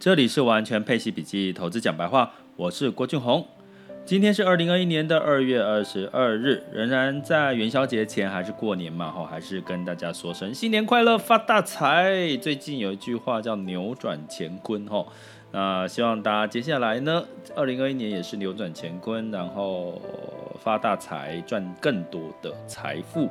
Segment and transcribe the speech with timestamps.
[0.00, 3.44] 这里是完全配息笔记投资讲白话，我是郭俊宏。
[4.04, 9.10] 今天是二零二一年的二月二十二日，仍然在元宵节前，还是过年嘛？
[9.10, 12.36] 哈，还是跟大家说声新年快乐，发大财。
[12.36, 15.04] 最近有一句话叫扭转乾坤，哈，
[15.50, 17.24] 那希望大家接下来呢，
[17.56, 20.00] 二零二一年也是扭转乾坤，然后
[20.60, 23.28] 发大财，赚更多的财富。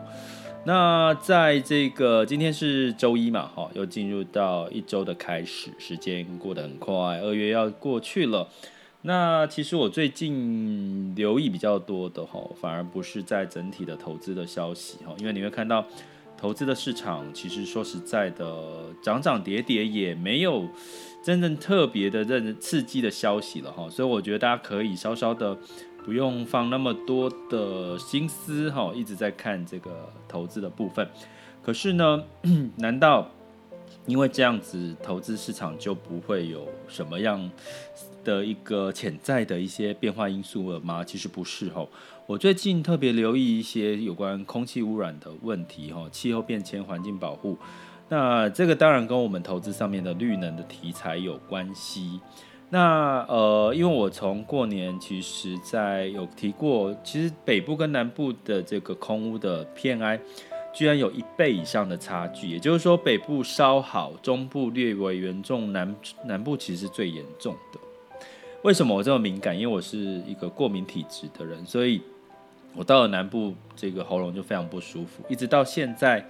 [0.68, 8.46] 那在这个今天是周一嘛，哈，又进入到一周的开始，时间过得很快，二月要过去了。
[9.04, 15.86] 那其实我最近留意比较多的哈，反而不是在整体的投资的消息哈，因为你会看到
[16.38, 20.68] 投资的市场，其实说实在的，涨涨跌跌也没有
[21.24, 25.58] 真正特别的这刺激的消息了哈，所以我觉得大家可以稍稍的。
[26.08, 31.06] 不用放那么多的心思哈，一直在看这个投资的部分。
[31.62, 32.24] 可是呢，
[32.80, 33.30] 难道
[34.06, 37.52] 因为这样子投资市场就不会有什么样
[38.24, 41.04] 的一个潜在的一些变化因素了吗？
[41.04, 41.86] 其实不是哈。
[42.26, 47.58] 我最近特别留意一些有关空气污染的问题哈，气候变迁、环境保护。
[48.08, 52.22] 那这个当然跟我们投资上面的绿能的题材有关系。
[52.70, 60.20] 那呃，因为我从过年其实在有提过，其实北部跟南部的这个空屋的 PMI
[60.74, 67.80] 居然有一倍以上的差距，也就是说北部稍好，中部略为严重，南南部其实是最严重的。
[68.64, 69.58] 为什么我这么敏感？
[69.58, 72.02] 因为我是一个过敏体质的人，所以
[72.76, 76.22] 我到了南部这个喉咙就非常不舒服，一直到现在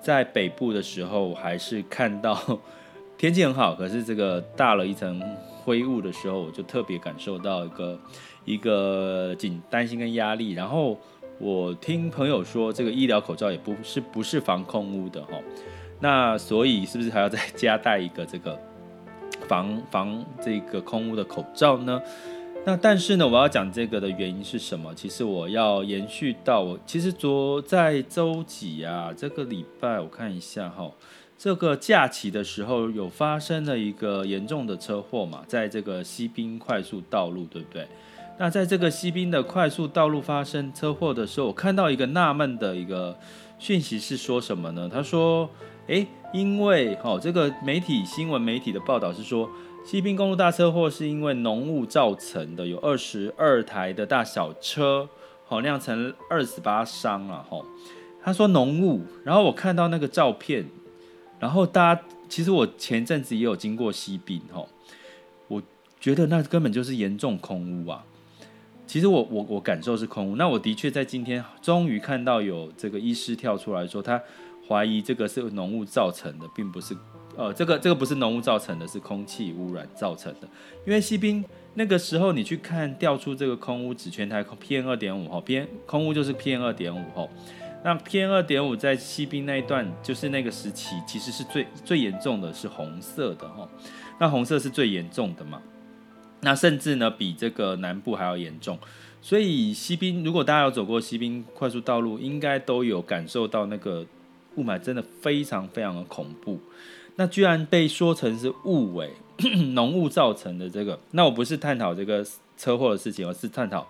[0.00, 2.38] 在北部的时候，我还是看到
[3.18, 5.20] 天气很好，可是这个大了一层。
[5.70, 8.00] 灰雾的时候，我就特别感受到一个
[8.44, 10.50] 一个紧担心跟压力。
[10.50, 10.98] 然后
[11.38, 15.38] 我听朋友说，这个医疗口罩也不是不是防空污的哈。
[16.00, 18.58] 那所以是不是还要再加戴一个这个
[19.46, 22.02] 防防这个空污的口罩呢？
[22.66, 24.92] 那但是呢，我要讲这个的原因是什么？
[24.94, 30.90] 其实我要延续到我其实昨在周几啊，这个礼拜我看一下哈。
[31.42, 37.88] 这个假期的时候有发生了一个严重的车祸嘛，在这个西滨快速道路，对不对？
[38.38, 43.18] 那在这个西滨的快速道路发生车祸的时候，我看到一个纳闷的一个
[43.58, 44.86] 讯息是说什么呢？
[44.92, 45.48] 他说，
[45.86, 49.48] 诶，因为、哦，这个媒体新闻媒体的报道是说，
[49.82, 55.08] 西滨公路大车祸是因为浓雾造成的，有二十二台的大小车，
[55.46, 57.64] 好、哦，酿成二十八伤了哈。
[58.22, 60.66] 他说浓雾，然后我看到那个照片。
[61.40, 64.68] 然后大家其实我前阵子也有经过西滨吼，
[65.48, 65.60] 我
[65.98, 68.04] 觉得那根本就是严重空污啊。
[68.86, 74.20] 其实我我我感受是空污，那我的确在今天终于看到有这个医师跳出来说，他
[74.68, 76.94] 怀疑这个是浓雾造成的，并不是
[77.36, 80.48] 呃这个这个不是浓雾造成的，是空气污染造成的。
[80.84, 87.30] 因为西滨那个时候你去看调出这个空污指全台 P N 二点五吼，PM 空污就是 P N 二点五吼。
[87.82, 93.68] 那 PM 二点五在西滨那一段，就是那个时期，其实是最最严重的，是红色的哈。
[94.18, 95.62] 那红色是最严重的嘛？
[96.42, 98.78] 那甚至呢，比这个南部还要严重。
[99.22, 104.06] 所以西滨，如果大家有走过西滨快速道路，应该都有感受到那个
[104.56, 106.58] 雾霾真的非常非常的恐怖。
[107.16, 109.10] 那居然被说成是雾尾
[109.74, 112.26] 浓雾造成的这个，那我不是探讨这个
[112.56, 113.86] 车祸的事情，而是探讨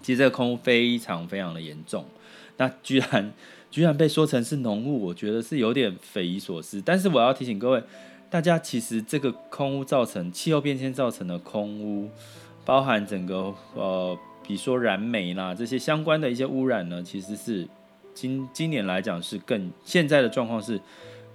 [0.00, 2.06] 其实这个空非常非常的严重。
[2.58, 3.32] 那居然
[3.70, 6.82] 居然被说成是浓雾，我觉得是有点匪夷所思。
[6.84, 7.82] 但是我要提醒各位，
[8.30, 12.10] 大家其实这个空污造成气候变迁造成的空污，
[12.64, 17.68] 包含整个呃，比如说燃煤啦这些相关的一些污染呢，其实是
[18.14, 20.80] 今今年来讲是更现在的状况是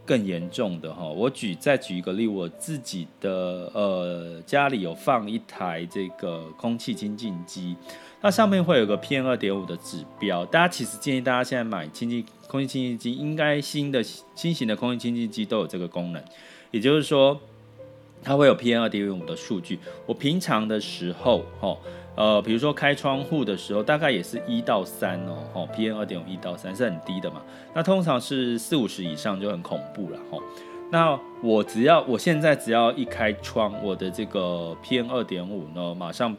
[0.06, 1.06] 更严重的哈。
[1.06, 7.76] 我举再举一个例，我自己的呃家里有放一台这个空气清净机。
[8.22, 14.02] 那上面会有个 PM 二点五的指标，大家其实建议大家现在买清净空气清净机，应该新的
[14.34, 16.24] 新型的空气清净机都有这个功能，
[16.72, 17.38] 也就是说
[18.24, 19.78] 它会有 PM 二点五的数据。
[20.06, 21.78] 我平常的时候，哈，
[22.16, 27.42] 呃，比如说开窗户的时候，大概也是一到三哦，哦，PM 二点五一到三是很低的嘛。
[27.74, 30.38] 那通常是四五十以上就很恐怖了，哈。
[30.92, 36.36] 那我只要我现在只要一开窗，我的这个 PM 二点五呢，马上。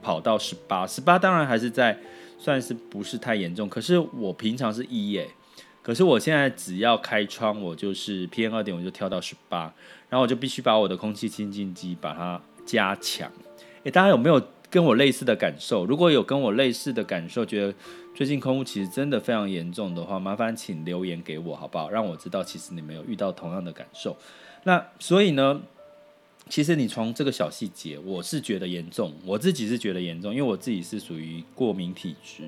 [0.00, 1.98] 跑到十八，十八当然还是在
[2.38, 5.28] 算是不是太严重，可是我平常是一耶，
[5.82, 9.74] 可是我现在只要开窗，我就是 PM 二点五就跳到十八，
[10.08, 13.28] 然后我就必须把我的空气清净机把它加强。
[13.82, 15.84] 诶，大家有没有跟我类似的感受？
[15.84, 17.74] 如果有跟我类似的感受，觉得
[18.14, 21.90] 最近空污其实真的非常严重的话，麻烦请留言给我好不好？
[21.90, 24.16] 让我知道其实你们有遇到同样的感受。
[24.64, 25.60] 那所以呢？
[26.50, 32.44] 其实你从这个小细节，我是觉得严重，我自己是觉得严重，因为我自己是属于过敏体质，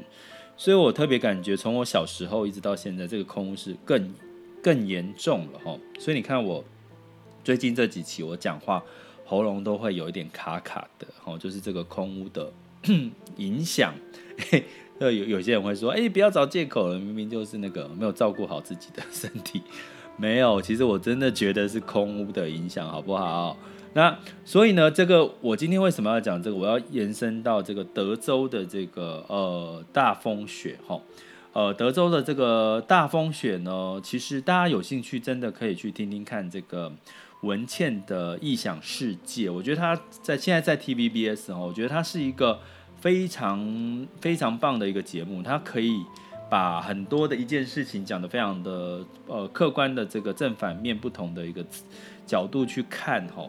[0.57, 4.15] 所以我特别感觉从我小时候一直到现在，这个空污是更
[4.63, 5.79] 更严重了哈。
[5.99, 6.65] 所以你看我
[7.45, 8.83] 最近这几期我讲话
[9.31, 12.53] 喉咙都会有一点卡卡的，哦，就是这个空屋的
[13.39, 13.95] 影响。
[14.99, 19.63] 有有些人会说，哎，不要找借口了，明明就是那个没有照顾好自己的身体，
[20.19, 23.57] 没有，其实我真的觉得是空屋的影响，好不好？
[23.95, 26.57] 那所以呢，这个我今天为什么要讲这个？
[26.57, 31.01] 我要延伸到这个德州的这个呃大风雪哈，
[31.53, 36.93] 呃德州的这个大风雪呢，其实大家有兴趣真的可以去听听看这个
[37.43, 39.49] 文倩的异想世界。
[39.49, 42.61] 我觉得他在现在在 TVBS 哦，我觉得他是一个
[43.01, 46.05] 非常非常棒的一个节目，他可以
[46.51, 51.65] 把很多的一件事情讲得非常的呃客观的这个正反面不同的一个
[52.27, 53.49] 角度去看哈。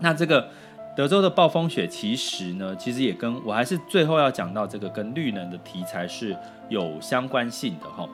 [0.00, 0.48] 那这个
[0.96, 6.36] 德州的暴风雪，其实呢，其实也跟我还是最后要讲到这个跟绿能的题材是
[6.68, 8.08] 有相关性的哈。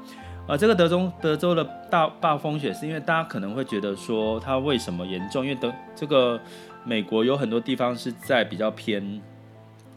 [0.49, 5.45] 呃，这个德州德州的大暴风雪，是因为大家可能会觉得说它为什么严重？
[5.45, 6.41] 因为德这个
[6.85, 9.21] 美国有很多地方是在比较偏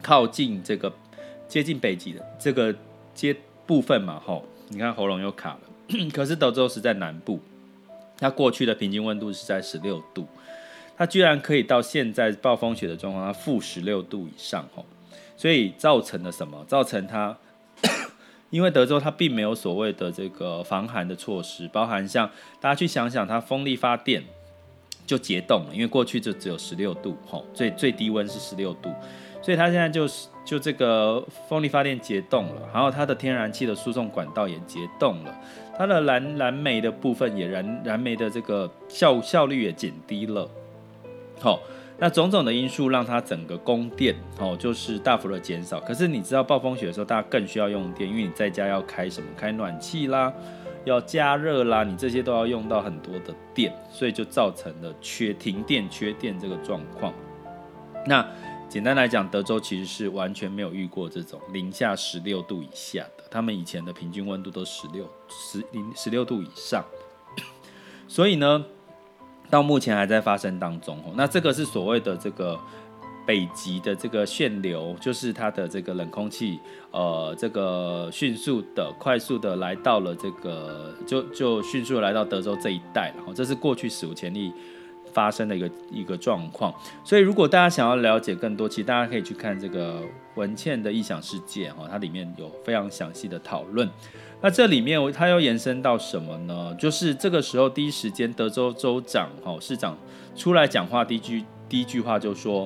[0.02, 0.92] 靠近这个
[1.48, 2.74] 接近北极的这个
[3.14, 3.36] 接
[3.68, 4.44] 部分嘛，吼。
[4.72, 5.60] 你看喉咙又卡了，
[6.14, 7.40] 可是德州是在南部，
[8.18, 10.28] 它过去的平均温度是在十六度。
[10.96, 14.86] 它居然可以到现在暴风雪的状况，它负十六度以上吼，
[15.38, 16.64] 所以造成了什么？
[16.68, 17.36] 造成它，
[18.50, 22.30] 因为德州它并没有所谓的这个防寒的措施，包含像
[22.60, 24.24] 大家去想想，它风力发电
[25.06, 28.90] 就结冻了，因为过去就只有十六度吼，最最低温是十六度，
[29.42, 35.36] 所以它现在就是就这个风力发电结冻了，然后它的天然气的输送管道也结冻了，
[35.78, 40.50] 它的燃燃煤的部分也燃燃煤的这个效效率也减低了。
[41.40, 41.62] 好、
[42.02, 45.82] 那种种的因素让它整个供电哦，就是大幅的减少。
[45.82, 49.28] 可是你知道暴风雪的时候，大家更需要用电，因为你在家要开什么？
[49.36, 50.34] 开暖气啦，
[50.86, 57.14] 要加热啦，你这些都要用到很多的电，所以就造成了缺停电、缺电这个状况。
[58.06, 58.26] 那
[58.70, 66.86] 简单来讲，德州其实是完全没有遇过这种零下十六度以下的，他们以前的平均温度都十六十零十六度以上，
[68.08, 68.64] 所以呢。
[69.50, 72.60] 到目前还在发生当中哦，那这个是所谓的这个
[73.26, 76.60] 北极的这个旋流，就是它的这个冷空气，
[76.92, 84.52] 呃，这个迅速的、快速的来到了这个，就就迅速来到德州这一带，然后这是过去史无前例
[85.14, 86.74] 发生的一个一个状况。
[87.04, 90.02] 所以如果大家想要了解更多，其实大家可以去看这个
[90.36, 93.90] 文倩的异想世界哦，它里面有非常详细的讨论。
[94.42, 96.74] 那这里面它又延伸到什么呢？
[96.76, 99.98] 就是这个时候第一时间，德州州长、哈市长
[100.36, 102.66] 出来讲话，第一句第一句话就说：“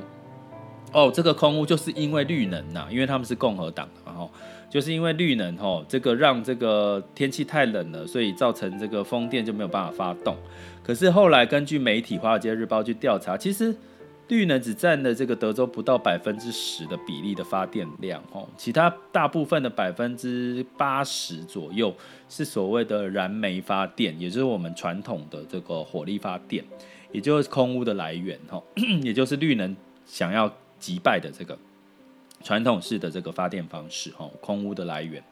[0.94, 4.30] 哦，这个空屋就是因为绿能呐，因为他们是共和党，然后
[4.70, 10.38] 就是因为绿能，哈，这个让这个天气太冷了，所以造成这个风电就没有办法发动。
[10.84, 13.76] 可是后来根据媒体《华尔街日报》去调查，其实。”
[14.30, 21.94] 绿能只占了这个德州不到百分之十的比例的发电量，哦，其他大部分的百分之八十左右
[22.30, 26.64] 是所谓的燃煤发电，也就是我们传统的这个火力发电，
[27.12, 28.64] 也就是空屋的来源，哈，
[29.04, 29.76] 也就是绿能
[30.06, 30.52] 想要
[30.84, 31.58] 击败的这个
[32.44, 35.24] 传统式的这个发电方式，哈，空污的来源。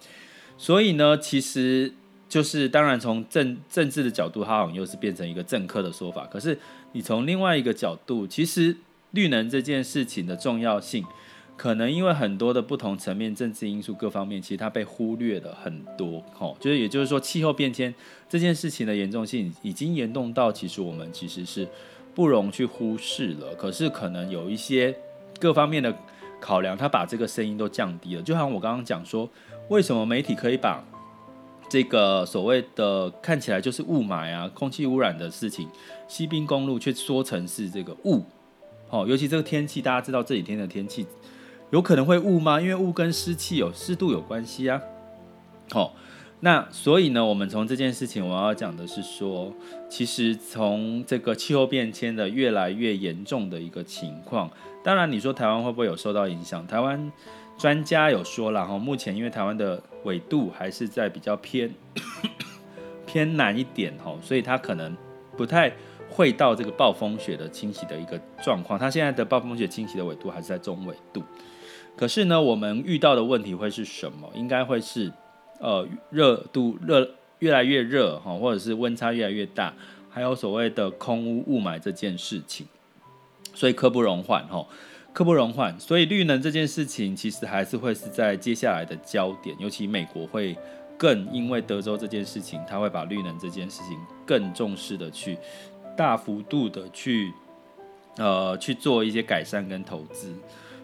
[0.58, 1.94] 所以呢，其实
[2.30, 6.58] 就是当然从政政治的角度，它好像又是变成一个政客的说法，可是。
[6.94, 8.76] 你从另外一个角度，其实
[9.12, 11.06] 绿能这件事情的重要性，
[11.56, 16.22] 可能因为很多的不同层面、政治因素各方面，其实它被忽略了很多。
[16.34, 17.96] 吼，就是也就是说，气候变迁
[18.28, 21.66] 这件事情的严重性已经严重到，其实我们其实是
[22.14, 23.56] 不容去忽视了。
[23.56, 24.94] 可是可能有一些
[25.42, 25.94] 各方面的
[26.40, 28.22] 考量，他把这个声音都降低了。
[28.22, 29.28] 就像我刚刚讲说，
[29.70, 30.84] 为什么媒体可以把
[31.68, 35.68] 这个所谓的看起来就是雾霾啊、空气污染的事情，
[36.08, 38.24] 西滨公路却说成是这个雾，
[38.90, 41.08] 哦，尤其这个天气，大家知道这几天的天气
[41.72, 42.62] 有可能会雾吗？
[42.62, 44.80] 因为雾跟湿气有湿度有关系啊。
[45.72, 45.94] 好，
[46.42, 49.54] 那所以呢，我们从这件事情我要讲的是说，
[49.88, 54.52] 其实从这个气候变迁的越来越严重的一个情况，
[54.84, 56.66] 当然你说台湾会不会有受到影响？
[56.68, 57.12] 台湾
[57.58, 61.74] 专家有说了哈，目前因为台湾的纬度还是在比较偏
[63.06, 64.96] 偏南一点哈，所以它可能
[65.38, 65.72] 不太。
[66.14, 71.24] 会到这个暴风雪的侵袭的一个状况，它现在的暴风雪侵袭的纬度还是在中纬度。
[71.96, 74.30] 可是呢，我们遇到的问题会是什么？
[74.36, 75.10] 应该会是，
[75.62, 77.08] 呃，热度热
[77.40, 79.74] 越来越热哈，或者是温差越来越大，
[80.10, 82.66] 还有所谓的空污雾霾这件事情。
[83.54, 84.66] 所以刻不容缓哈，
[85.14, 85.80] 刻不容缓。
[85.80, 90.58] 所以绿能这件事情其实还是会是在接下来的焦点，尤其美国会
[90.98, 95.38] 更因为德州这件事情，他会把绿能这件事情更重视的去
[95.96, 97.32] 大幅度的去
[98.18, 100.34] 呃去做一些改善跟投资，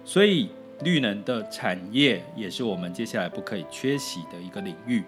[0.04, 0.50] 所以
[0.84, 5.04] 绿能的产业也是我们接下来不可以缺席的一个领域。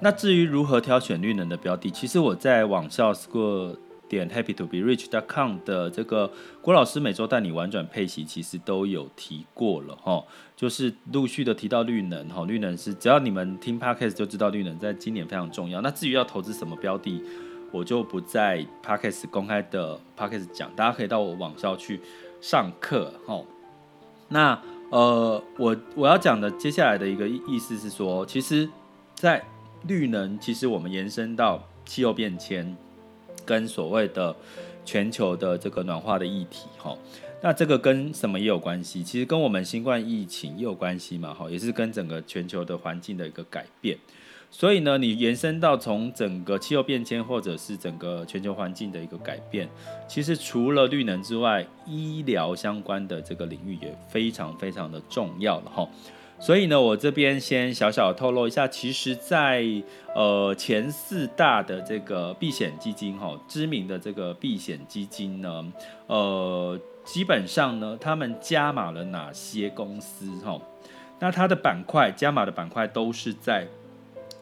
[0.00, 3.76] 那至于如何挑选绿能的标的，其实我在网校 school
[4.06, 10.22] 点 happy to be rich dot com 的这个郭老师每周带你玩转配息，其实都有提过了哈，
[10.54, 15.80] 就是陆续的提到绿能哈，绿能是只要你们听 podcast 就知道绿能在今年非常重要。
[15.80, 17.22] 那至于要投资什么标的，
[17.72, 21.98] 我就不在 podcast 公开的 podcast 讲，大家可以到我网校去
[22.42, 23.40] 上课哈。
[24.34, 24.60] 那
[24.90, 28.68] 呃，我我要讲的接下来的一个意思是说，其实，
[29.14, 29.40] 在
[29.86, 32.76] 绿能其实我们延伸到气候变迁
[33.46, 34.34] 跟所谓的
[34.84, 36.98] 全球的这个暖化的议题，哈，
[37.40, 39.04] 那这个跟什么也有关系？
[39.04, 43.96] 其实跟我们新冠疫情也有关系嘛，哈，也是跟整个全球的环境的一个改变。
[44.56, 49.68] 所以呢，你延伸到从整个气候变迁或者是整个全球环境的一个改变，
[50.06, 55.88] 其实除了绿能之外，医疗相关的这个领域也非常非常的重要了，哈。
[56.38, 59.82] 所以呢，我这边先小小透露一下，其实在，在
[60.14, 65.72] 呃前四大的这个避险基金哈，知名的这个避险基金呢，
[66.06, 70.60] 呃，基本上呢，他们加码了哪些公司哈？
[71.18, 73.66] 那它的板块加码的板块都是在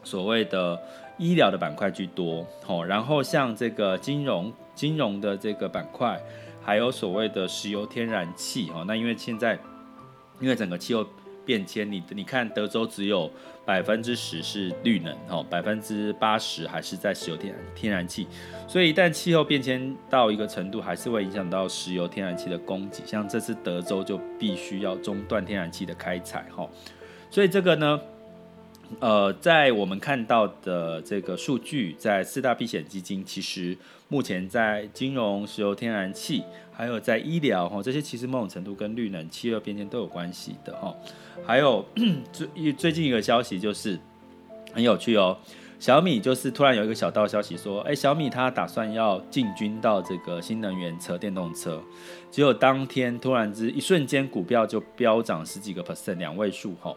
[0.03, 0.79] 所谓的
[1.17, 6.19] 医疗的板块居多，好，然后像这个金融金融的这个板块，
[6.61, 8.83] 还有所谓的石油天然气哈。
[8.87, 9.57] 那因为现在
[10.39, 11.05] 因为整个气候
[11.45, 13.29] 变迁，你你看德州只有
[13.65, 18.27] 百分之十是绿能，哈，百分之八十还是在石油天然天然气，
[18.67, 26.67] 所以一旦气候变迁到一个程度，还是会影响到石油天然气的供给，像这次德州就必须要中断天然气的开采，哈，
[27.29, 27.99] 所以这个呢，
[28.99, 40.93] 呃，在我们看到的这个数据，在四大避险基金，其实目前在金融、石油天然气，还有在医疗，哈，这些其实某种程度跟绿能、气候变迁都有关系的，哈。
[41.45, 41.85] 还有
[42.31, 43.99] 最最近一个消息就是
[44.73, 45.37] 很有趣哦，
[45.79, 51.81] 小米就是突然有一个小道消息说，哎，小米它打算要进军到这个新能源车、电动车，
[52.31, 56.95] 结果当天突然之一瞬间股票就飙涨十几个 percent，两位数哈。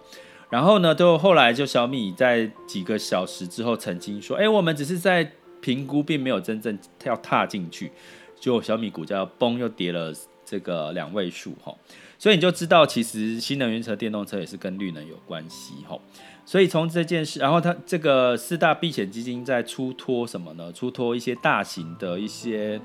[0.48, 7.90] 然后呢，就后来就小米在几个小时之后曾经说，哎，我们只是在评估，并没有真正要踏进去。
[8.38, 10.12] 就小米股价崩又跌了
[10.44, 11.74] 这个两位数哈。
[12.18, 16.00] 所以你就知道，其实新能源车、电动车也是跟绿能有关系吼。
[16.44, 20.73] 所以从这件事，然后它这个四大避险基金在出脱什么呢？
[20.73, 22.80] 出脱一些大型的一些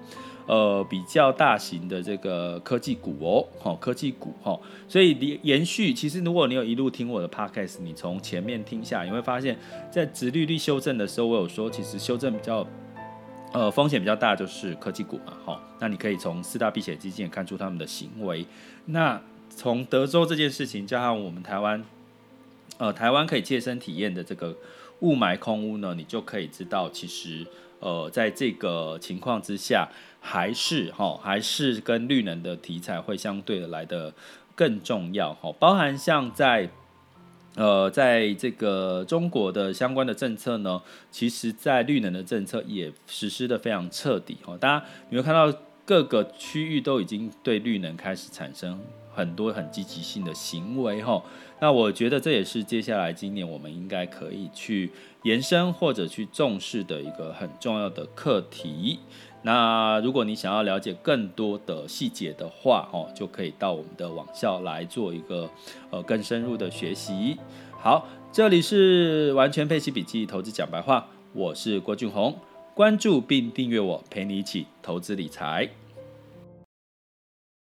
[0.47, 4.59] 呃比较大型的这个科技股哦，好科技股哈。
[4.87, 9.55] 所以延延续，其实如果你有一路听我的 podcast，你从前面听下，你会发现
[9.91, 12.65] 在殖利率修正的时候，我有说其实修正比较
[13.53, 15.61] 呃风险比较大，就是科技股嘛，哈。
[15.79, 18.45] 那你可以从四大避险基金也看出他们的行为。
[18.85, 21.83] 那从德州这件事情，加上我们台湾，
[22.77, 24.55] 呃，台湾可以切身体验的这个
[24.99, 27.45] 雾霾空污呢，你就可以知道，其实
[27.79, 29.89] 呃，在这个情况之下，
[30.21, 34.13] 还是哈，还是跟绿能的题材会相对的来得
[34.55, 35.51] 更重要哈。
[35.59, 36.69] 包含像在
[37.55, 44.57] 呃，在这个中国的相关的政策呢，其实在绿能的政策也实施得非常彻底哈。
[44.57, 45.51] 大家你会看到。
[45.83, 48.79] 各个区域都已经对绿能开始产生
[49.13, 51.21] 很多很积极性的行为哈，
[51.59, 54.89] 那我觉得这也是接下来今年我们应该可以去
[55.23, 58.99] 延伸或者去重视的一个很重要的课题。
[59.43, 65.49] 那如果你想要了解更多的细节的话哦，就可以到我们的网校来做一个
[65.89, 67.37] 呃更深入的学习。
[67.71, 72.37] 好，这里是完全配息笔记投资讲白话，我是郭俊宏，
[72.75, 75.67] 关注并订阅我，陪你一起投资理财。